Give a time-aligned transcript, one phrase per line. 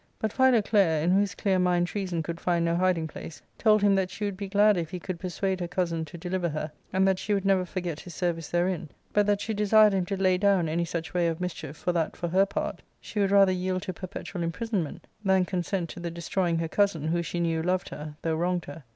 [0.17, 4.09] But Philoclea, in whose clear mind treason could find no hiding place, told him that
[4.09, 7.19] she would be glad if he could persuade her cousin to deliver her, and that
[7.19, 10.67] she would never forget his service therein; but that she desired him to lay down
[10.67, 13.93] any such way of mischief, for that, for her part, she would rather yield to
[13.93, 18.33] perpetual imprisonment than consent to the destroying her cousin, who, she knew, loved her, though
[18.33, 18.83] wronged her.